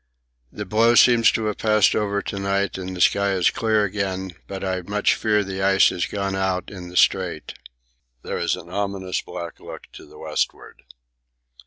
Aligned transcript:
The 0.51 0.65
blow 0.65 0.95
seems 0.95 1.31
to 1.33 1.45
have 1.45 1.59
passed 1.59 1.93
over 1.93 2.23
to 2.23 2.39
night 2.39 2.75
and 2.75 2.95
the 2.95 3.01
sky 3.01 3.33
is 3.33 3.51
clear 3.51 3.83
again, 3.83 4.31
but 4.47 4.63
I 4.63 4.81
much 4.81 5.13
fear 5.13 5.43
the 5.43 5.61
ice 5.61 5.89
has 5.89 6.07
gone 6.07 6.35
out 6.35 6.71
in 6.71 6.89
the 6.89 6.97
Strait. 6.97 7.53
There 8.23 8.39
is 8.39 8.55
an 8.55 8.67
ominous 8.67 9.21
black 9.21 9.59
look 9.59 9.91
to 9.91 10.07
the 10.07 10.17
westward. 10.17 10.81